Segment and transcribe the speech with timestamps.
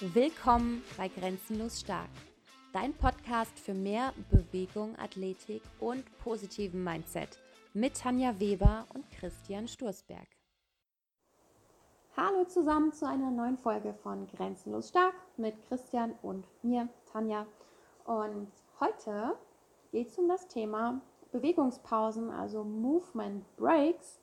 [0.00, 2.10] Willkommen bei Grenzenlos Stark,
[2.74, 7.38] dein Podcast für mehr Bewegung, Athletik und positiven Mindset
[7.72, 10.26] mit Tanja Weber und Christian Sturzberg.
[12.14, 17.46] Hallo zusammen zu einer neuen Folge von Grenzenlos Stark mit Christian und mir, Tanja.
[18.04, 19.34] Und heute
[19.92, 21.00] geht es um das Thema
[21.32, 24.20] Bewegungspausen, also Movement Breaks.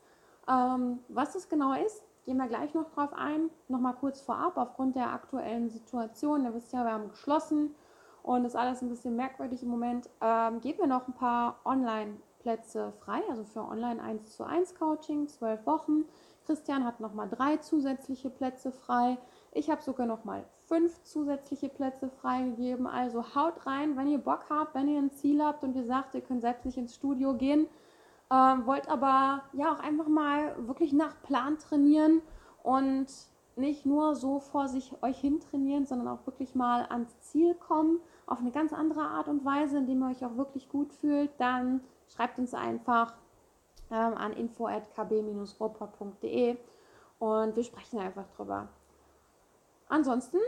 [0.47, 3.49] Ähm, was es genau ist, gehen wir gleich noch drauf ein.
[3.67, 7.75] Nochmal kurz vorab, aufgrund der aktuellen Situation, ihr wisst ja, wir haben geschlossen
[8.23, 12.93] und ist alles ein bisschen merkwürdig im Moment, ähm, geben wir noch ein paar Online-Plätze
[12.99, 16.05] frei, also für Online 1 zu 1 Coaching, zwölf Wochen.
[16.45, 19.17] Christian hat nochmal drei zusätzliche Plätze frei.
[19.51, 22.87] Ich habe sogar nochmal fünf zusätzliche Plätze freigegeben.
[22.87, 26.15] Also haut rein, wenn ihr Bock habt, wenn ihr ein Ziel habt und ihr sagt,
[26.15, 27.67] ihr könnt selbst nicht ins Studio gehen,
[28.33, 32.23] ähm, wollt aber ja auch einfach mal wirklich nach Plan trainieren
[32.63, 33.05] und
[33.55, 37.99] nicht nur so vor sich euch hin trainieren, sondern auch wirklich mal ans Ziel kommen,
[38.25, 41.81] auf eine ganz andere Art und Weise, indem ihr euch auch wirklich gut fühlt, dann
[42.07, 43.13] schreibt uns einfach
[43.91, 46.57] ähm, an info@kb-robot.de
[47.19, 48.67] und wir sprechen einfach drüber.
[49.89, 50.39] Ansonsten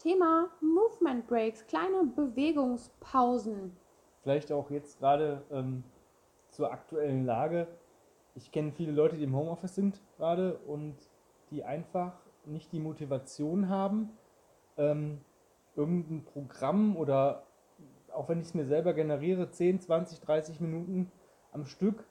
[0.00, 3.76] Thema Movement Breaks, kleine Bewegungspausen.
[4.22, 5.84] Vielleicht auch jetzt gerade ähm,
[6.52, 7.66] zur aktuellen Lage.
[8.34, 10.96] Ich kenne viele Leute, die im Homeoffice sind gerade und
[11.50, 12.14] die einfach
[12.46, 14.10] nicht die Motivation haben,
[14.76, 15.20] ähm,
[15.76, 17.44] irgendein Programm oder
[18.12, 21.10] auch wenn ich es mir selber generiere, 10, 20, 30 Minuten
[21.52, 22.04] am Stück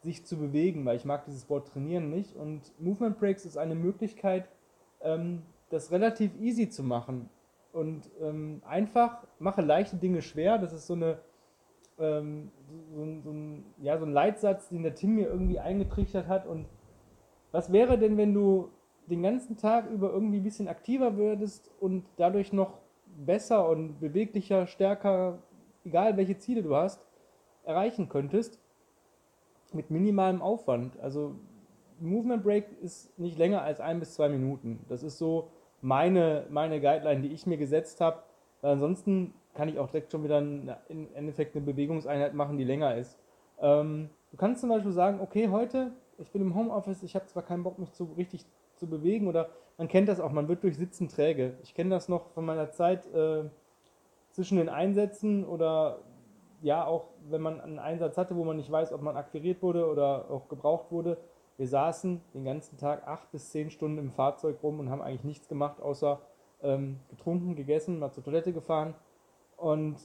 [0.00, 2.36] sich zu bewegen, weil ich mag dieses Wort trainieren nicht.
[2.36, 4.48] Und Movement Breaks ist eine Möglichkeit,
[5.00, 7.28] ähm, das relativ easy zu machen.
[7.72, 10.58] Und ähm, einfach mache leichte Dinge schwer.
[10.58, 11.18] Das ist so eine
[11.98, 12.50] ähm,
[12.94, 16.46] so, so, ein, ja, so ein Leitsatz, den der Tim mir irgendwie eingetrichtert hat.
[16.46, 16.66] Und
[17.52, 18.70] was wäre denn, wenn du
[19.06, 22.78] den ganzen Tag über irgendwie ein bisschen aktiver würdest und dadurch noch
[23.24, 25.38] besser und beweglicher, stärker,
[25.84, 27.00] egal welche Ziele du hast,
[27.64, 28.58] erreichen könntest,
[29.72, 30.98] mit minimalem Aufwand.
[31.00, 31.34] Also
[32.00, 34.80] Movement Break ist nicht länger als ein bis zwei Minuten.
[34.88, 35.50] Das ist so
[35.80, 38.22] meine, meine Guideline, die ich mir gesetzt habe.
[38.62, 43.18] Ansonsten kann ich auch direkt schon wieder im Endeffekt eine Bewegungseinheit machen, die länger ist.
[43.60, 47.42] Ähm, du kannst zum Beispiel sagen, okay, heute, ich bin im Homeoffice, ich habe zwar
[47.42, 48.44] keinen Bock, mich zu, richtig
[48.76, 51.54] zu bewegen oder man kennt das auch, man wird durch Sitzen träge.
[51.62, 53.44] Ich kenne das noch von meiner Zeit äh,
[54.30, 56.00] zwischen den Einsätzen oder
[56.62, 59.90] ja, auch wenn man einen Einsatz hatte, wo man nicht weiß, ob man akquiriert wurde
[59.90, 61.18] oder auch gebraucht wurde.
[61.58, 65.24] Wir saßen den ganzen Tag acht bis zehn Stunden im Fahrzeug rum und haben eigentlich
[65.24, 66.20] nichts gemacht, außer
[66.62, 68.94] ähm, getrunken, gegessen, mal zur Toilette gefahren
[69.56, 69.96] und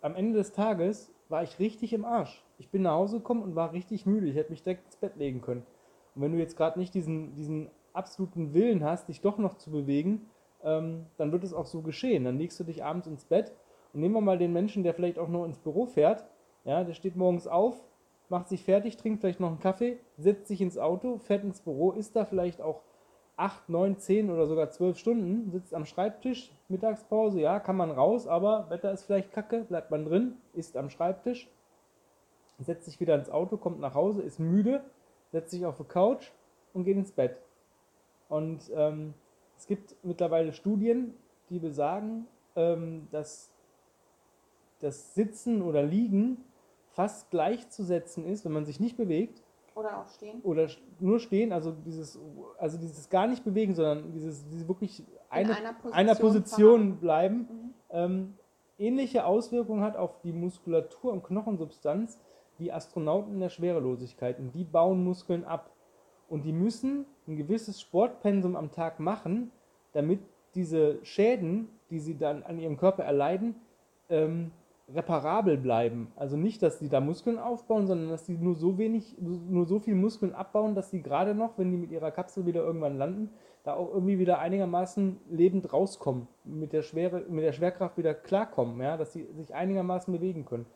[0.00, 2.44] am Ende des Tages war ich richtig im Arsch.
[2.58, 4.28] Ich bin nach Hause gekommen und war richtig müde.
[4.28, 5.66] Ich hätte mich direkt ins Bett legen können.
[6.14, 9.70] Und wenn du jetzt gerade nicht diesen, diesen absoluten Willen hast, dich doch noch zu
[9.70, 10.30] bewegen,
[10.62, 12.24] ähm, dann wird es auch so geschehen.
[12.24, 13.52] Dann legst du dich abends ins Bett
[13.92, 16.24] und nehmen wir mal den Menschen, der vielleicht auch noch ins Büro fährt.
[16.64, 17.82] Ja, der steht morgens auf,
[18.28, 21.92] macht sich fertig, trinkt vielleicht noch einen Kaffee, setzt sich ins Auto, fährt ins Büro,
[21.92, 22.82] ist da vielleicht auch
[23.36, 28.26] 8, 9, 10 oder sogar 12 Stunden, sitzt am Schreibtisch, Mittagspause, ja, kann man raus,
[28.26, 31.48] aber Wetter ist vielleicht kacke, bleibt man drin, ist am Schreibtisch,
[32.58, 34.82] setzt sich wieder ins Auto, kommt nach Hause, ist müde,
[35.32, 36.30] setzt sich auf die Couch
[36.72, 37.36] und geht ins Bett.
[38.28, 39.12] Und ähm,
[39.58, 41.14] es gibt mittlerweile Studien,
[41.50, 42.26] die besagen,
[42.56, 43.50] ähm, dass
[44.80, 46.38] das Sitzen oder Liegen
[46.92, 49.42] fast gleichzusetzen ist, wenn man sich nicht bewegt,
[49.76, 50.40] oder auch stehen.
[50.42, 52.18] Oder nur stehen, also dieses,
[52.58, 57.36] also dieses gar nicht bewegen, sondern dieses, dieses wirklich eine, einer Position, einer Position bleiben,
[57.36, 57.74] mhm.
[57.90, 58.34] ähm,
[58.78, 62.18] ähnliche Auswirkungen hat auf die Muskulatur und Knochensubstanz
[62.58, 64.38] wie Astronauten in der Schwerelosigkeit.
[64.38, 65.70] Und die bauen Muskeln ab.
[66.28, 69.52] Und die müssen ein gewisses Sportpensum am Tag machen,
[69.92, 70.20] damit
[70.54, 73.56] diese Schäden, die sie dann an ihrem Körper erleiden,
[74.08, 74.52] ähm,
[74.92, 76.12] reparabel bleiben.
[76.14, 79.80] Also nicht, dass die da Muskeln aufbauen, sondern dass die nur so wenig, nur so
[79.80, 83.30] viel Muskeln abbauen, dass sie gerade noch, wenn die mit ihrer Kapsel wieder irgendwann landen,
[83.64, 88.80] da auch irgendwie wieder einigermaßen lebend rauskommen, mit der, Schwere, mit der Schwerkraft wieder klarkommen,
[88.80, 90.66] ja, dass sie sich einigermaßen bewegen können.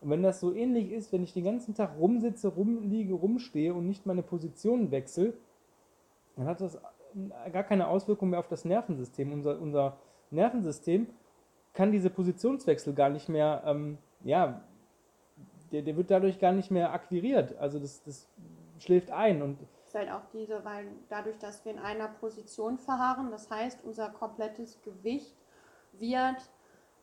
[0.00, 3.86] Und wenn das so ähnlich ist, wenn ich den ganzen Tag rumsitze, rumliege, rumstehe und
[3.86, 5.34] nicht meine Position wechsle,
[6.36, 6.80] dann hat das
[7.52, 9.30] gar keine Auswirkung mehr auf das Nervensystem.
[9.34, 9.98] Unser, unser
[10.30, 11.08] Nervensystem
[11.72, 14.62] kann diese Positionswechsel gar nicht mehr, ähm, ja,
[15.72, 17.56] der, der wird dadurch gar nicht mehr akquiriert.
[17.58, 18.28] Also das, das
[18.78, 19.58] schläft ein und
[19.90, 24.08] ist halt auch diese, weil dadurch, dass wir in einer Position verharren, das heißt, unser
[24.10, 25.36] komplettes Gewicht
[25.94, 26.36] wird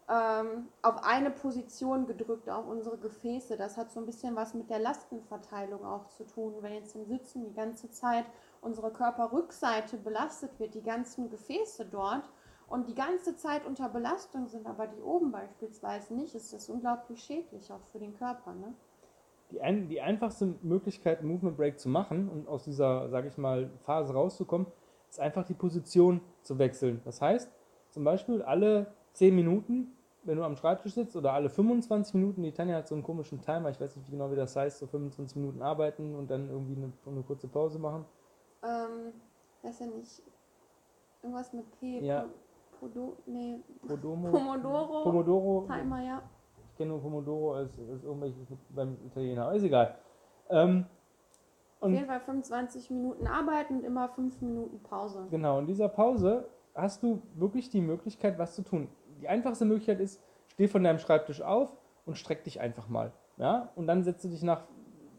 [0.09, 3.57] ähm, auf eine Position gedrückt, auf unsere Gefäße.
[3.57, 6.55] Das hat so ein bisschen was mit der Lastenverteilung auch zu tun.
[6.61, 8.25] Wenn jetzt im Sitzen die ganze Zeit
[8.61, 12.29] unsere Körperrückseite belastet wird, die ganzen Gefäße dort,
[12.69, 17.23] und die ganze Zeit unter Belastung sind, aber die oben beispielsweise nicht, ist das unglaublich
[17.23, 18.53] schädlich auch für den Körper.
[18.53, 18.73] Ne?
[19.51, 23.37] Die, ein, die einfachste Möglichkeit, einen Movement Break zu machen und aus dieser, sage ich
[23.37, 24.67] mal, Phase rauszukommen,
[25.09, 27.01] ist einfach die Position zu wechseln.
[27.05, 27.49] Das heißt,
[27.91, 29.93] zum Beispiel alle 10 Minuten,
[30.23, 33.41] wenn du am Schreibtisch sitzt, oder alle 25 Minuten, die Tanja hat so einen komischen
[33.41, 36.75] Timer, ich weiß nicht genau, wie das heißt, so 25 Minuten arbeiten und dann irgendwie
[36.75, 38.03] eine, eine kurze Pause machen.
[38.61, 39.13] Ähm,
[39.63, 40.21] ist ja nicht
[41.21, 41.99] irgendwas mit P.
[41.99, 42.25] Ja.
[42.79, 45.03] Podo, nee, Podomo, Pomodoro.
[45.03, 45.67] Pomodoro.
[45.67, 46.21] Timer, ja.
[46.69, 48.37] Ich kenne nur Pomodoro als, als irgendwelches
[48.69, 49.95] beim Italiener, aber ist egal.
[50.49, 50.85] Ähm,
[51.79, 55.27] Auf jeden Fall 25 Minuten arbeiten und immer 5 Minuten Pause.
[55.29, 58.87] Genau, in dieser Pause hast du wirklich die Möglichkeit, was zu tun.
[59.21, 61.75] Die einfachste Möglichkeit ist, steh von deinem Schreibtisch auf
[62.05, 63.11] und streck dich einfach mal.
[63.37, 63.71] Ja?
[63.75, 64.63] Und dann setzt du dich nach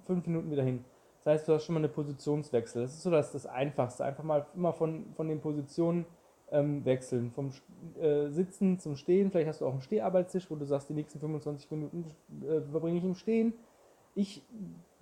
[0.04, 0.84] fünf Minuten wieder hin.
[1.18, 2.82] Das heißt, du hast schon mal eine Positionswechsel.
[2.82, 4.04] Das ist so das, das Einfachste.
[4.04, 6.06] Einfach mal immer von, von den Positionen
[6.52, 7.30] ähm, wechseln.
[7.30, 7.50] Vom
[8.00, 9.30] äh, Sitzen zum Stehen.
[9.30, 12.04] Vielleicht hast du auch einen Steharbeitstisch, wo du sagst, die nächsten 25 Minuten
[12.42, 13.54] äh, verbringe ich im Stehen.
[14.14, 14.42] Ich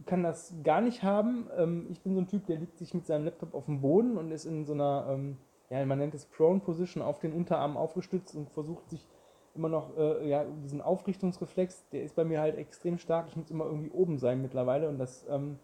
[0.05, 1.49] kann das gar nicht haben.
[1.57, 4.19] Ähm, ich bin so ein Typ, der liegt sich mit seinem Laptop auf dem Boden
[4.19, 5.39] und ist in so einer, ähm,
[5.71, 9.07] ja, man nennt es Prone Position, auf den Unterarm aufgestützt und versucht sich
[9.55, 13.27] immer noch, äh, ja, diesen Aufrichtungsreflex, der ist bei mir halt extrem stark.
[13.29, 15.59] Ich muss immer irgendwie oben sein mittlerweile und das ähm,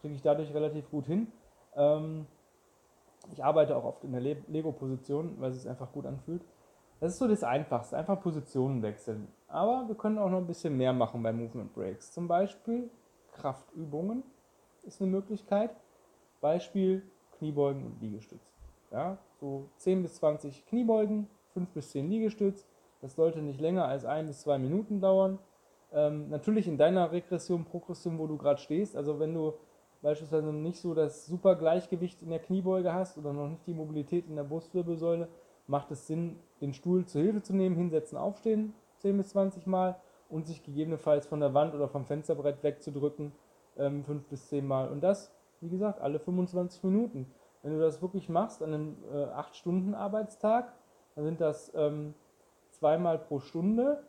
[0.00, 1.28] kriege ich dadurch relativ gut hin.
[1.74, 2.26] Ähm,
[3.32, 6.42] ich arbeite auch oft in der Le Lego-Position, weil es sich einfach gut anfühlt.
[7.00, 9.28] Das ist so das Einfachste, einfach Positionen wechseln.
[9.46, 12.12] Aber wir können auch noch ein bisschen mehr machen bei Movement Breaks.
[12.12, 12.90] Zum Beispiel
[13.32, 14.24] Kraftübungen
[14.82, 15.70] ist eine Möglichkeit.
[16.40, 17.02] Beispiel
[17.38, 18.52] Kniebeugen und Liegestütz.
[18.90, 22.66] Ja, so 10 bis 20 Kniebeugen, 5 bis 10 Liegestütz.
[23.00, 25.38] Das sollte nicht länger als ein bis zwei Minuten dauern.
[25.92, 28.96] Ähm, natürlich in deiner Regression, Progression, wo du gerade stehst.
[28.96, 29.54] Also wenn du
[30.02, 34.26] beispielsweise nicht so das super Gleichgewicht in der Kniebeuge hast oder noch nicht die Mobilität
[34.28, 35.28] in der Brustwirbelsäule,
[35.66, 39.96] macht es Sinn, den Stuhl zur Hilfe zu nehmen, hinsetzen, aufstehen, 10 bis 20 Mal
[40.28, 43.32] und sich gegebenenfalls von der Wand oder vom Fensterbrett wegzudrücken,
[43.76, 44.88] ähm, 5 bis 10 Mal.
[44.88, 47.26] Und das, wie gesagt, alle 25 Minuten.
[47.62, 50.72] Wenn du das wirklich machst an einem äh, 8-Stunden-Arbeitstag,
[51.14, 52.14] dann sind das ähm,
[52.70, 54.02] zweimal pro Stunde,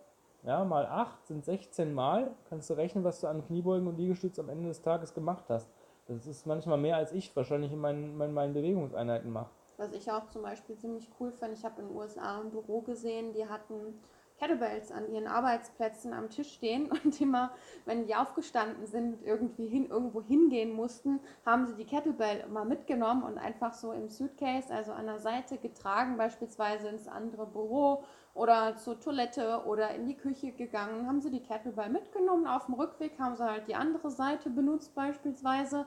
[0.43, 2.31] ja, mal 8 sind 16 Mal.
[2.47, 5.69] Kannst du rechnen, was du an Kniebeugen und Liegestütz am Ende des Tages gemacht hast.
[6.09, 9.51] Das ist manchmal mehr als ich wahrscheinlich in meinen, meinen, meinen Bewegungseinheiten mache.
[9.77, 12.81] Was ich auch zum Beispiel ziemlich cool finde, ich habe in den USA ein Büro
[12.81, 14.01] gesehen, die hatten
[14.39, 17.51] Kettlebells an ihren Arbeitsplätzen am Tisch stehen und immer,
[17.85, 23.23] wenn die aufgestanden sind, irgendwie hin, irgendwo hingehen mussten, haben sie die Kettlebell immer mitgenommen
[23.23, 28.03] und einfach so im Suitcase, also an der Seite getragen, beispielsweise ins andere Büro
[28.33, 32.47] oder zur Toilette oder in die Küche gegangen, haben sie die Kettlebell mitgenommen.
[32.47, 35.85] Auf dem Rückweg haben sie halt die andere Seite benutzt beispielsweise.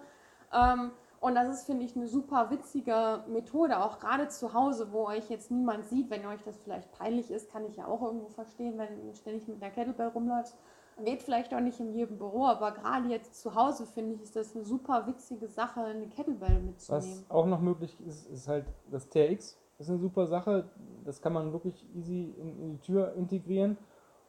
[0.53, 0.91] Ähm,
[1.23, 5.31] und das ist, finde ich, eine super witzige Methode, auch gerade zu Hause, wo euch
[5.31, 6.11] jetzt niemand sieht.
[6.11, 9.47] Wenn euch das vielleicht peinlich ist, kann ich ja auch irgendwo verstehen, wenn du ständig
[9.47, 10.59] mit der Kettlebell rumläufst.
[11.05, 14.35] Geht vielleicht auch nicht in jedem Büro, aber gerade jetzt zu Hause, finde ich, ist
[14.35, 17.23] das eine super witzige Sache, eine Kettlebell mitzunehmen.
[17.23, 19.57] Was auch noch möglich ist, ist halt das TRX.
[19.79, 20.71] Das ist eine super Sache.
[21.05, 23.79] Das kann man wirklich easy in, in die Tür integrieren.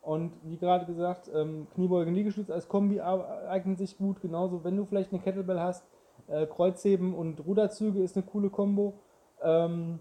[0.03, 4.21] Und wie gerade gesagt, ähm, Kniebeugen, Liegestütz als Kombi eignen sich gut.
[4.21, 5.83] Genauso, wenn du vielleicht eine Kettlebell hast,
[6.27, 8.93] äh, Kreuzheben und Ruderzüge ist eine coole Kombo.
[9.41, 9.99] Ähm,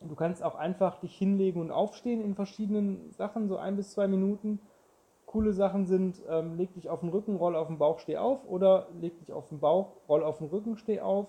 [0.00, 4.08] du kannst auch einfach dich hinlegen und aufstehen in verschiedenen Sachen, so ein bis zwei
[4.08, 4.60] Minuten.
[5.26, 8.44] Coole Sachen sind, ähm, leg dich auf den Rücken, roll auf den Bauch, steh auf
[8.48, 11.26] oder leg dich auf den Bauch, roll auf den Rücken, steh auf.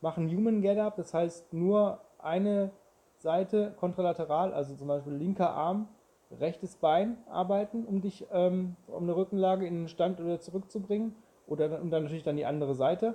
[0.00, 2.70] Mach ein Human Get Up, das heißt nur eine
[3.18, 5.88] Seite kontralateral, also zum Beispiel linker Arm,
[6.30, 11.14] rechtes Bein arbeiten, um dich ähm, um eine Rückenlage in den Stand oder zurückzubringen
[11.46, 13.14] oder und dann natürlich dann die andere Seite.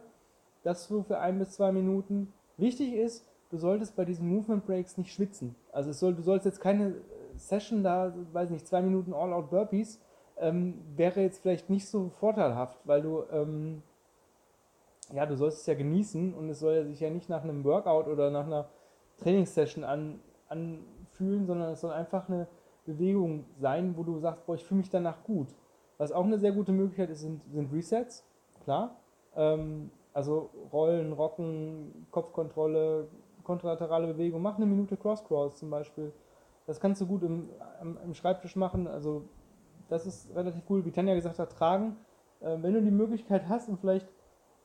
[0.63, 2.33] Das so für ein bis zwei Minuten.
[2.57, 5.55] Wichtig ist, du solltest bei diesen Movement Breaks nicht schwitzen.
[5.71, 6.95] Also soll, du sollst jetzt keine
[7.35, 9.99] Session da, weiß nicht, zwei Minuten All-Out Burpees,
[10.37, 13.81] ähm, wäre jetzt vielleicht nicht so vorteilhaft, weil du, ähm,
[15.13, 17.63] ja, du sollst es ja genießen und es soll ja sich ja nicht nach einem
[17.63, 18.69] Workout oder nach einer
[19.17, 22.47] Trainingssession an, anfühlen, sondern es soll einfach eine
[22.85, 25.47] Bewegung sein, wo du sagst, boah, ich fühle mich danach gut.
[25.99, 28.25] Was auch eine sehr gute Möglichkeit ist, sind, sind Resets,
[28.63, 28.95] klar.
[29.35, 33.09] Ähm, also Rollen, Rocken, Kopfkontrolle,
[33.43, 34.41] kontralaterale Bewegung.
[34.41, 36.13] Mach eine Minute Cross-Crawls zum Beispiel.
[36.65, 37.49] Das kannst du gut im,
[37.81, 38.87] im, Schreibtisch machen.
[38.87, 39.23] Also
[39.89, 41.97] das ist relativ cool, wie Tanja gesagt hat, tragen.
[42.39, 44.07] Äh, wenn du die Möglichkeit hast und vielleicht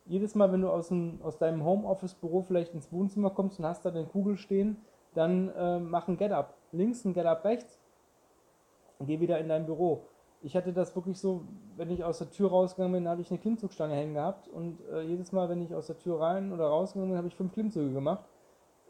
[0.07, 3.85] jedes Mal, wenn du aus, dem, aus deinem Homeoffice-Büro vielleicht ins Wohnzimmer kommst und hast
[3.85, 4.77] da den Kugel stehen,
[5.15, 7.81] dann äh, mach ein Get-Up links, ein Get-Up rechts
[9.01, 10.05] und geh wieder in dein Büro
[10.45, 11.47] ich hatte das wirklich so,
[11.77, 15.01] wenn ich aus der Tür rausgegangen bin, habe ich eine Klimmzugstange hängen gehabt und äh,
[15.01, 17.93] jedes Mal, wenn ich aus der Tür rein oder rausgegangen bin, habe ich fünf Klimmzüge
[17.95, 18.25] gemacht.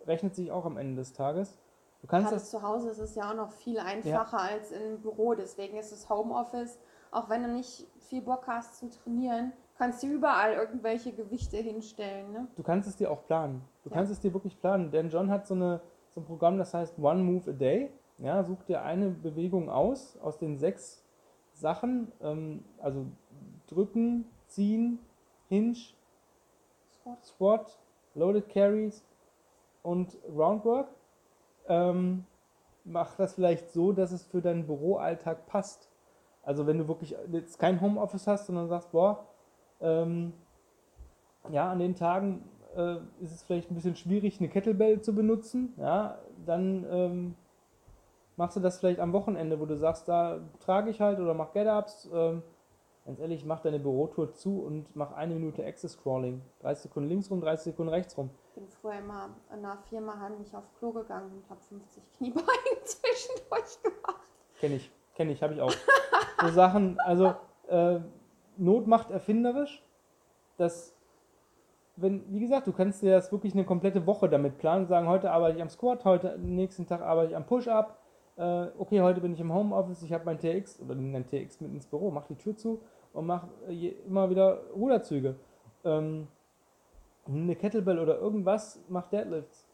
[0.05, 1.57] Rechnet sich auch am Ende des Tages.
[2.01, 5.01] Du kannst Gerade das, zu Hause ist es ja auch noch viel einfacher als im
[5.01, 5.35] Büro.
[5.35, 6.79] Deswegen ist das Homeoffice,
[7.13, 12.33] auch wenn du nicht viel Bock hast zu trainieren, kannst du überall irgendwelche Gewichte hinstellen.
[12.33, 12.49] Ne?
[12.57, 13.63] du kannst es dir auch planen.
[13.85, 13.97] Du Ja.
[13.97, 14.91] kannst es dir wirklich planen.
[14.91, 15.81] Denn John hat so, eine,
[16.15, 17.93] so ein Programm, das heißt One Move a Day.
[18.19, 21.04] Ja, such dir eine Bewegung aus, aus den sechs
[21.55, 22.13] Sachen.
[22.21, 23.07] Ähm, also
[23.67, 24.99] drücken, ziehen,
[25.49, 25.77] Hinge,
[26.93, 27.25] Squat.
[27.25, 27.79] Squat,
[28.15, 29.05] Loaded Carries
[29.83, 30.89] und Groundwork.
[31.69, 32.25] Ähm,
[32.85, 35.89] mach das vielleicht so, dass es für deinen Büroalltag passt.
[36.43, 39.27] Also wenn du wirklich jetzt kein Homeoffice hast, sondern sagst, boah,
[39.81, 40.35] ähm,
[41.51, 42.45] ja, an den Tagen
[42.77, 47.35] äh, ist es vielleicht ein bisschen schwierig, eine Kettlebell zu benutzen, ja, dann ähm,
[48.37, 51.53] machst du das vielleicht am Wochenende, wo du sagst, da trage ich halt oder mach
[51.53, 52.11] Get-Ups.
[52.13, 52.43] Ähm,
[53.05, 56.43] ganz ehrlich, mach deine Bürotour zu und mach eine Minute Access Crawling.
[56.61, 58.31] 30 Sekunden links rum, 30 Sekunden rechts rum.
[58.49, 62.47] Ich bin früher immer in einer Firma heimlich auf Klo gegangen und habe 50 Kniebeugen
[62.85, 64.23] zwischendurch gemacht.
[64.59, 65.73] Kenne ich, kenne ich, habe ich auch.
[66.41, 67.35] so Sachen, also
[67.69, 68.01] äh,
[68.57, 69.83] Not macht erfinderisch.
[70.57, 70.95] Das,
[71.97, 75.31] wenn, wie gesagt, du kannst dir das wirklich eine komplette Woche damit planen, sagen, heute
[75.33, 77.99] arbeite ich am Squat, heute nächsten Tag arbeite ich am Push-Up.
[78.37, 81.61] Äh, okay, heute bin ich im Homeoffice, ich habe mein TX oder nimm dein TX
[81.61, 82.81] mit ins Büro, mach die Tür zu
[83.13, 85.37] und mach äh, immer wieder Ruderzüge.
[85.85, 86.27] Ähm,
[87.27, 89.65] eine Kettlebell oder irgendwas macht Deadlifts.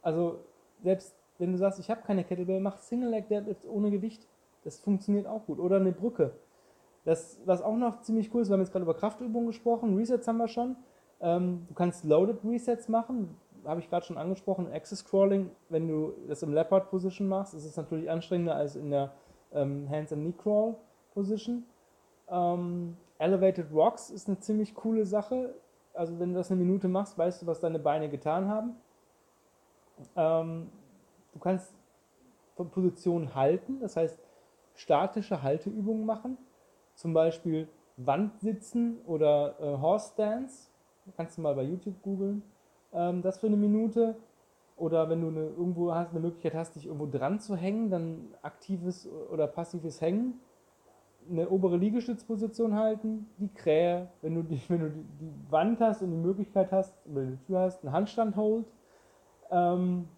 [0.00, 0.38] Also
[0.82, 4.26] selbst wenn du sagst, ich habe keine Kettlebell, mach Single Leg Deadlifts ohne Gewicht.
[4.62, 5.58] Das funktioniert auch gut.
[5.58, 6.32] Oder eine Brücke.
[7.04, 10.26] Das, was auch noch ziemlich cool ist, wir haben jetzt gerade über Kraftübungen gesprochen, Resets
[10.26, 10.76] haben wir schon.
[11.20, 16.14] Ähm, du kannst Loaded Resets machen, habe ich gerade schon angesprochen, Access Crawling, wenn du
[16.28, 19.12] das im Leopard Position machst, ist es natürlich anstrengender als in der
[19.52, 20.76] ähm, Hands and Knee Crawl
[21.12, 21.64] Position.
[22.28, 25.54] Ähm, Elevated Rocks ist eine ziemlich coole Sache.
[25.92, 28.76] Also wenn du das eine Minute machst, weißt du, was deine Beine getan haben.
[30.16, 30.70] Ähm,
[31.32, 31.72] du kannst
[32.56, 34.18] Positionen halten, das heißt
[34.74, 36.36] statische Halteübungen machen,
[36.94, 40.68] zum Beispiel Wandsitzen oder äh, Horse Stance.
[41.16, 42.42] Kannst du mal bei YouTube googeln.
[42.94, 44.16] Ähm, das für eine Minute.
[44.76, 48.34] Oder wenn du eine, irgendwo hast, eine Möglichkeit hast, dich irgendwo dran zu hängen, dann
[48.42, 50.40] aktives oder passives Hängen.
[51.30, 56.10] Eine obere Liegestützposition halten, die Krähe, wenn du die, wenn du die, Wand hast und
[56.10, 58.66] die Möglichkeit hast, oder die Tür hast, einen Handstand hold.
[59.50, 60.08] Ähm,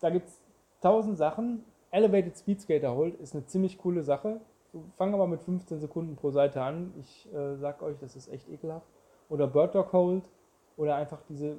[0.00, 0.40] da gibt es
[0.80, 1.64] tausend Sachen.
[1.92, 4.40] Elevated Speed Skater Hold ist eine ziemlich coole Sache.
[4.96, 6.92] Fang aber mit 15 Sekunden pro Seite an.
[6.98, 8.86] Ich äh, sag euch, das ist echt ekelhaft.
[9.28, 10.24] Oder Bird Dog Hold.
[10.76, 11.56] Oder einfach diese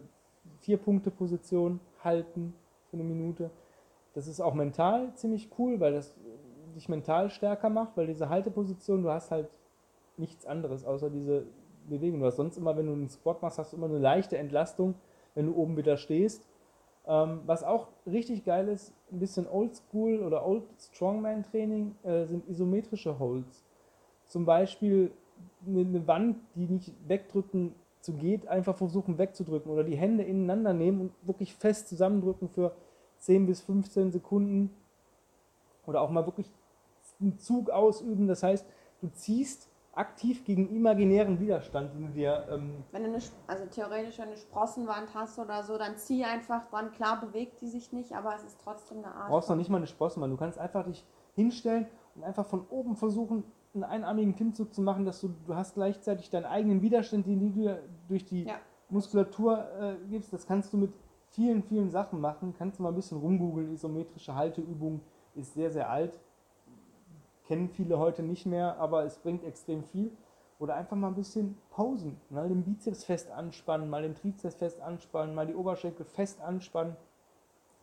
[0.59, 2.53] Vier-Punkte-Position halten
[2.89, 3.49] für eine Minute.
[4.13, 6.13] Das ist auch mental ziemlich cool, weil das
[6.75, 9.49] dich mental stärker macht, weil diese Halteposition, du hast halt
[10.17, 11.45] nichts anderes außer diese
[11.89, 12.19] Bewegung.
[12.19, 14.95] Du hast sonst immer, wenn du einen Squat machst, hast du immer eine leichte Entlastung,
[15.35, 16.47] wenn du oben wieder stehst.
[17.07, 22.47] Ähm, was auch richtig geil ist, ein bisschen Oldschool oder Old Strongman Training, äh, sind
[22.47, 23.63] isometrische Holds.
[24.27, 25.11] Zum Beispiel
[25.65, 30.73] eine, eine Wand, die nicht wegdrücken zu geht, einfach versuchen wegzudrücken oder die Hände ineinander
[30.73, 32.75] nehmen und wirklich fest zusammendrücken für
[33.19, 34.75] 10 bis 15 Sekunden
[35.85, 36.51] oder auch mal wirklich
[37.19, 38.27] einen Zug ausüben.
[38.27, 38.65] Das heißt,
[39.01, 44.19] du ziehst aktiv gegen imaginären Widerstand, den du dir ähm, Wenn du eine, also theoretisch
[44.19, 46.91] eine Sprossenwand hast oder so, dann zieh einfach dran.
[46.91, 49.27] Klar bewegt die sich nicht, aber es ist trotzdem eine Art.
[49.27, 50.31] Du brauchst noch nicht mal eine Sprossenwand.
[50.31, 51.03] Du kannst einfach dich
[51.35, 53.43] hinstellen und einfach von oben versuchen,
[53.73, 57.79] einen einarmigen Klimmzug zu machen, dass du, du hast gleichzeitig deinen eigenen Widerstand, den du
[58.07, 58.55] durch die Ja.
[58.89, 60.33] Muskulatur äh, gibst.
[60.33, 60.93] Das kannst du mit
[61.29, 62.53] vielen, vielen Sachen machen.
[62.57, 63.73] Kannst du mal ein bisschen rumgoogeln.
[63.73, 65.01] Isometrische Halteübung
[65.35, 66.19] ist sehr, sehr alt.
[67.47, 70.11] Kennen viele heute nicht mehr, aber es bringt extrem viel.
[70.59, 72.17] Oder einfach mal ein bisschen pausen.
[72.29, 76.95] Mal den Bizeps fest anspannen, mal den Trizeps fest anspannen, mal die Oberschenkel fest anspannen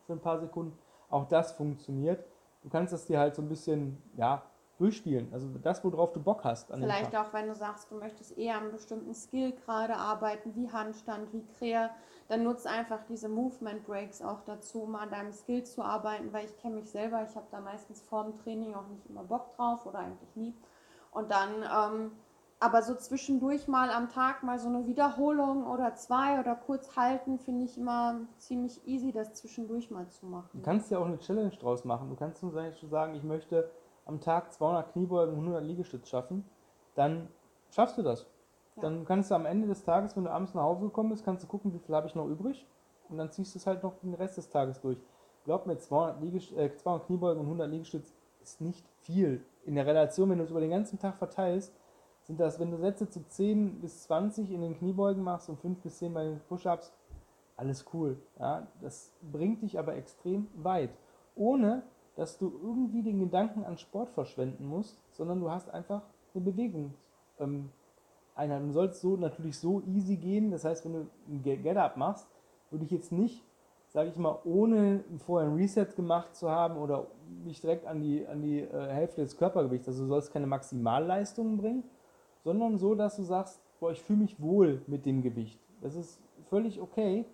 [0.07, 0.79] für ein paar Sekunden.
[1.11, 2.25] Auch das funktioniert.
[2.63, 4.43] Du kannst das dir halt so ein bisschen, ja,
[4.79, 5.29] durchspielen.
[5.33, 8.71] Also das, worauf du Bock hast Vielleicht auch, wenn du sagst, du möchtest eher an
[8.71, 11.91] bestimmten Skill gerade arbeiten, wie Handstand, wie Krähe,
[12.29, 16.45] dann nutz einfach diese Movement Breaks auch dazu, um an deinem Skill zu arbeiten, weil
[16.45, 19.55] ich kenne mich selber, ich habe da meistens vor dem Training auch nicht immer Bock
[19.57, 20.55] drauf oder eigentlich nie.
[21.11, 22.13] Und dann, ähm,
[22.61, 27.39] aber so zwischendurch mal am Tag mal so eine Wiederholung oder zwei oder kurz halten,
[27.39, 30.51] finde ich immer ziemlich easy, das zwischendurch mal zu machen.
[30.53, 32.11] Du kannst ja auch eine Challenge draus machen.
[32.11, 33.71] Du kannst zum Beispiel sagen, ich möchte
[34.09, 36.45] am Tag 200 Kniebeugen und 100 Liegestütz schaffen.
[36.95, 37.29] Dann
[37.71, 38.27] schaffst du das.
[38.77, 38.83] Ja.
[38.83, 41.45] Dann kannst du am Ende des Tages, wenn du abends nach Hause gekommen bist, kannst
[41.45, 42.67] du gucken, wie viel habe ich noch übrig.
[43.09, 44.99] Und dann ziehst du es halt noch den Rest des Tages durch.
[45.45, 48.13] Glaub mir, 200, Liegest äh, 200 Kniebeugen und 100 Liegestütz
[48.43, 49.45] ist nicht viel.
[49.65, 51.73] In der Relation, wenn du es über den ganzen Tag verteilst,
[52.23, 55.81] sind das, wenn du Sätze zu 10 bis 20 in den Kniebeugen machst und 5
[55.81, 56.93] bis 10 bei den Push-Ups,
[57.57, 58.19] alles cool.
[58.39, 58.67] Ja?
[58.81, 60.91] Das bringt dich aber extrem weit.
[61.35, 61.83] ohne
[62.19, 66.03] dass du irgendwie den Gedanken an Sport verschwenden musst, sondern du hast einfach
[66.35, 66.93] eine Bewegung.
[67.39, 67.71] Ähm.
[68.37, 70.53] Du sollst so natürlich so easy gehen.
[70.53, 72.29] Das heißt, wenn du ein Get-Up machst,
[72.71, 73.43] würde ich jetzt nicht,
[73.89, 77.09] sage ich mal, ohne vorher ein Reset gemacht zu haben oder
[77.45, 81.57] mich direkt an die, an die äh, Hälfte des Körpergewichts, also du sollst keine Maximalleistungen
[81.57, 81.83] bringen,
[82.45, 85.59] sondern so, dass du sagst, boah, ich fühle mich wohl mit dem Gewicht.
[85.81, 87.25] Das ist völlig okay.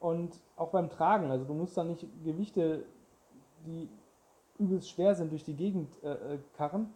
[0.00, 2.86] Und auch beim Tragen, also du musst da nicht Gewichte,
[3.66, 3.88] die
[4.60, 6.92] übelst schwer sind, durch die Gegend äh, äh karren,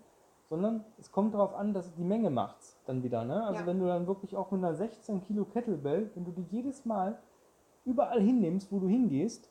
[0.49, 3.25] sondern es kommt darauf an, dass die Menge macht dann wieder.
[3.25, 3.45] Ne?
[3.45, 3.67] Also ja.
[3.67, 7.19] wenn du dann wirklich auch mit einer 16 Kilo Kettlebell, wenn du die jedes Mal
[7.85, 9.51] überall hinnimmst, wo du hingehst,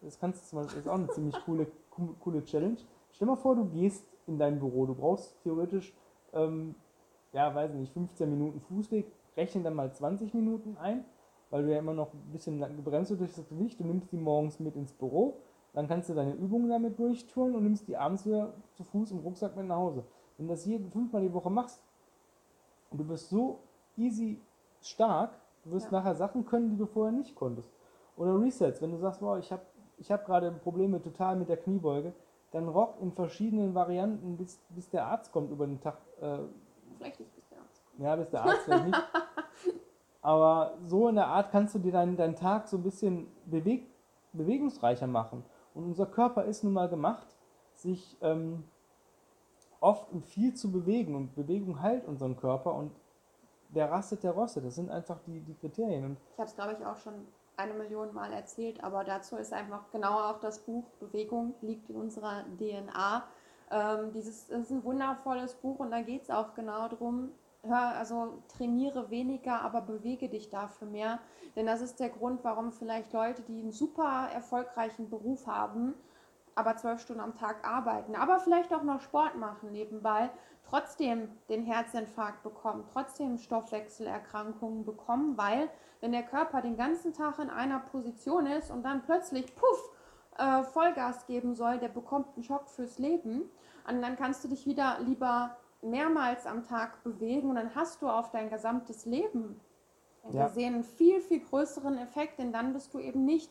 [0.00, 1.66] das kannst du zum Beispiel, ist auch eine ziemlich coole,
[2.20, 2.78] coole Challenge.
[3.12, 5.92] Stell dir mal vor, du gehst in dein Büro, du brauchst theoretisch,
[6.32, 6.74] ähm,
[7.32, 11.04] ja, weiß nicht, 15 Minuten Fußweg, rechne dann mal 20 Minuten ein,
[11.50, 14.58] weil du ja immer noch ein bisschen gebremst durch das Gewicht, du nimmst die morgens
[14.60, 15.36] mit ins Büro,
[15.72, 19.18] dann kannst du deine Übungen damit durchtouren und nimmst die abends wieder zu Fuß im
[19.18, 20.04] Rucksack mit nach Hause.
[20.36, 21.82] Wenn du das jeden fünfmal die Woche machst,
[22.90, 23.60] und du wirst so
[23.96, 24.40] easy
[24.82, 25.30] stark,
[25.64, 25.98] du wirst ja.
[25.98, 27.70] nachher Sachen können, die du vorher nicht konntest.
[28.16, 29.62] Oder Resets, wenn du sagst, wow, ich habe
[29.98, 32.12] ich hab gerade Probleme total mit der Kniebeuge,
[32.52, 35.98] dann rock in verschiedenen Varianten, bis, bis der Arzt kommt über den Tag.
[36.20, 36.38] Äh,
[36.96, 38.02] vielleicht nicht bis der Arzt kommt.
[38.02, 38.98] Ja, bis der Arzt vielleicht nicht.
[40.22, 43.86] Aber so in der Art kannst du dir deinen, deinen Tag so ein bisschen beweg,
[44.32, 45.44] bewegungsreicher machen.
[45.74, 47.26] Und unser Körper ist nun mal gemacht,
[47.74, 48.64] sich ähm,
[49.80, 52.92] oft und viel zu bewegen und Bewegung heilt unseren Körper und
[53.68, 54.64] der rastet, der rostet.
[54.64, 56.04] Das sind einfach die, die Kriterien.
[56.04, 57.14] Und ich habe es, glaube ich, auch schon
[57.56, 61.96] eine Million Mal erzählt, aber dazu ist einfach genauer auch das Buch Bewegung liegt in
[61.96, 63.24] unserer DNA.
[63.70, 67.30] Ähm, dieses ist ein wundervolles Buch und da geht es auch genau darum,
[67.62, 71.18] hör, also trainiere weniger, aber bewege dich dafür mehr.
[71.56, 75.94] Denn das ist der Grund, warum vielleicht Leute, die einen super erfolgreichen Beruf haben,
[76.54, 80.30] aber zwölf Stunden am Tag arbeiten, aber vielleicht auch noch Sport machen nebenbei,
[80.68, 87.50] trotzdem den Herzinfarkt bekommen, trotzdem Stoffwechselerkrankungen bekommen, weil wenn der Körper den ganzen Tag in
[87.50, 89.90] einer Position ist und dann plötzlich, puff,
[90.38, 93.50] äh, Vollgas geben soll, der bekommt einen Schock fürs Leben.
[93.86, 98.08] Und dann kannst du dich wieder lieber mehrmals am Tag bewegen und dann hast du
[98.08, 99.60] auf dein gesamtes Leben
[100.30, 100.46] ja.
[100.46, 103.50] gesehen einen viel, viel größeren Effekt, denn dann bist du eben nicht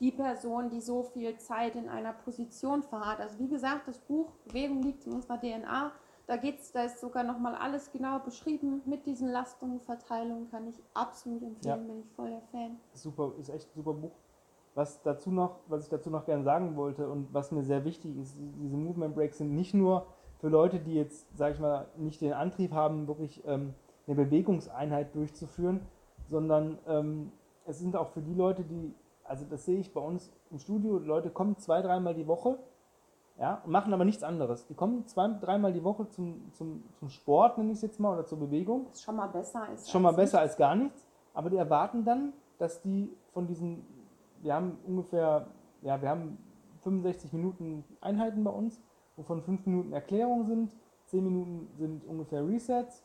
[0.00, 3.20] die Person, die so viel Zeit in einer Position verharrt.
[3.20, 5.92] Also wie gesagt, das Buch Bewegung liegt in unserer DNA.
[6.26, 10.76] Da geht's, da ist sogar nochmal alles genau beschrieben mit diesen Lastungen, Verteilungen, kann ich
[10.94, 11.86] absolut empfehlen, ja.
[11.86, 12.78] bin ich voll der Fan.
[12.92, 14.12] Super, ist echt ein super Buch.
[14.74, 18.16] Was dazu noch, was ich dazu noch gerne sagen wollte und was mir sehr wichtig
[18.16, 20.06] ist, diese Movement Breaks sind nicht nur
[20.38, 23.74] für Leute, die jetzt, sage ich mal, nicht den Antrieb haben, wirklich ähm,
[24.06, 25.80] eine Bewegungseinheit durchzuführen,
[26.28, 27.32] sondern ähm,
[27.66, 28.94] es sind auch für die Leute, die
[29.28, 32.58] also das sehe ich bei uns im Studio, Leute kommen zwei, dreimal die Woche,
[33.38, 34.66] ja, und machen aber nichts anderes.
[34.66, 38.14] Die kommen zwei, dreimal die Woche zum, zum, zum Sport, nenne ich es jetzt mal,
[38.14, 38.86] oder zur Bewegung.
[38.86, 40.52] Das ist schon mal besser als Schon mal besser nichts.
[40.52, 41.06] als gar nichts.
[41.34, 43.86] Aber die erwarten dann, dass die von diesen,
[44.42, 45.46] wir haben ungefähr,
[45.82, 46.38] ja, wir haben
[46.82, 48.80] 65 Minuten Einheiten bei uns,
[49.18, 50.74] wovon 5 Minuten Erklärung sind,
[51.06, 53.04] 10 Minuten sind ungefähr Resets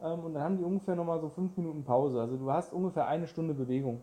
[0.00, 2.20] ähm, und dann haben die ungefähr nochmal so 5 Minuten Pause.
[2.20, 4.02] Also du hast ungefähr eine Stunde Bewegung.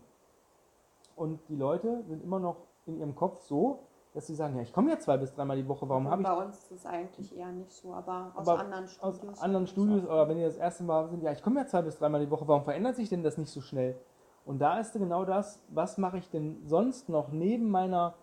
[1.16, 3.80] Und die Leute sind immer noch in ihrem Kopf so,
[4.14, 6.28] dass sie sagen, ja, ich komme ja zwei bis dreimal die Woche, warum habe ich...
[6.28, 9.30] Bei uns ist es eigentlich eher nicht so, aber aus aber anderen Studios...
[9.30, 11.82] Aus anderen Studios, oder wenn ihr das erste Mal sind, ja, ich komme ja zwei
[11.82, 13.96] bis dreimal die Woche, warum verändert sich denn das nicht so schnell?
[14.44, 18.16] Und da ist genau das, was mache ich denn sonst noch neben meiner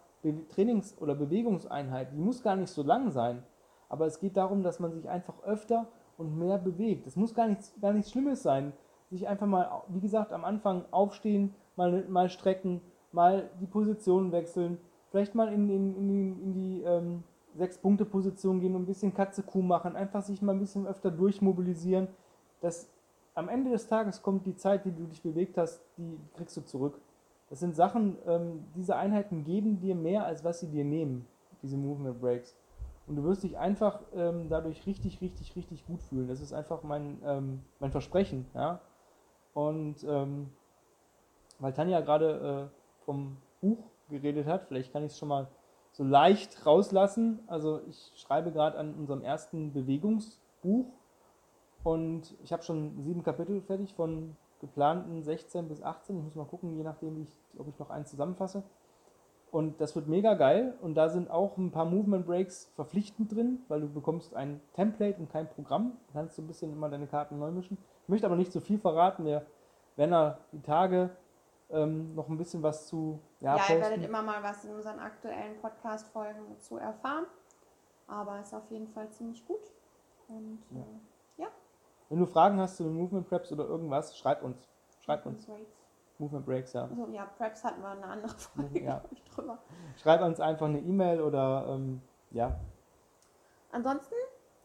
[0.48, 2.12] Trainings- oder Bewegungseinheit?
[2.12, 3.42] Die muss gar nicht so lang sein,
[3.88, 7.06] aber es geht darum, dass man sich einfach öfter und mehr bewegt.
[7.06, 8.72] Es muss gar nichts, gar nichts Schlimmes sein.
[9.10, 14.78] Sich einfach mal, wie gesagt, am Anfang aufstehen, mal, mal strecken, mal die Position wechseln,
[15.10, 19.62] vielleicht mal in, in, in die, in die ähm, Sechs-Punkte-Position gehen und ein bisschen Katze-Kuh
[19.62, 22.08] machen, einfach sich mal ein bisschen öfter durchmobilisieren.
[22.60, 22.90] Das,
[23.34, 26.60] am Ende des Tages kommt die Zeit, die du dich bewegt hast, die kriegst du
[26.62, 27.00] zurück.
[27.50, 31.26] Das sind Sachen, ähm, diese Einheiten geben dir mehr, als was sie dir nehmen,
[31.62, 32.54] diese Movement Breaks.
[33.06, 36.28] Und du wirst dich einfach ähm, dadurch richtig, richtig, richtig gut fühlen.
[36.28, 38.46] Das ist einfach mein, ähm, mein Versprechen.
[38.54, 38.80] Ja?
[39.54, 40.50] Und ähm,
[41.58, 43.78] weil Tanja gerade äh, vom Buch
[44.10, 45.48] geredet hat, vielleicht kann ich es schon mal
[45.92, 47.40] so leicht rauslassen.
[47.46, 50.86] Also ich schreibe gerade an unserem ersten Bewegungsbuch
[51.82, 56.18] und ich habe schon sieben Kapitel fertig von geplanten 16 bis 18.
[56.18, 58.62] Ich muss mal gucken, je nachdem, ich, ob ich noch eins zusammenfasse.
[59.50, 60.74] Und das wird mega geil.
[60.82, 65.18] Und da sind auch ein paar Movement Breaks verpflichtend drin, weil du bekommst ein Template
[65.18, 65.92] und kein Programm.
[66.08, 67.78] Du kannst so ein bisschen immer deine Karten neu mischen.
[68.02, 69.24] Ich möchte aber nicht zu viel verraten.
[69.24, 69.46] Wir
[69.96, 71.10] werden da die Tage
[71.70, 74.98] ähm, noch ein bisschen was zu ja, ja ihr werdet immer mal was in unseren
[74.98, 77.26] aktuellen Podcast-Folgen zu erfahren.
[78.06, 79.72] Aber ist auf jeden Fall ziemlich gut.
[80.28, 80.80] Und ja.
[80.80, 81.17] Äh.
[82.08, 84.68] Wenn du Fragen hast zu den Movement Preps oder irgendwas, schreib uns.
[85.00, 85.46] Schreib uns.
[85.46, 85.76] Breaks.
[86.18, 86.82] Movement Breaks, ja.
[86.82, 89.02] Also, ja, Preps hatten wir eine andere Folge, ja.
[89.34, 89.58] drüber.
[89.96, 92.58] Schreib uns einfach eine E-Mail oder ähm, ja.
[93.70, 94.14] Ansonsten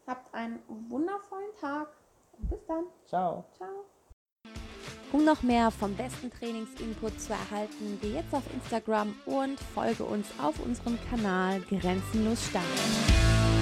[0.06, 1.88] habt einen wundervollen Tag
[2.38, 2.84] und bis dann.
[3.06, 3.44] Ciao.
[3.56, 3.68] Ciao.
[5.12, 10.26] Um noch mehr vom besten Trainingsinput zu erhalten, geh jetzt auf Instagram und folge uns
[10.42, 13.33] auf unserem Kanal Grenzenlos Stark.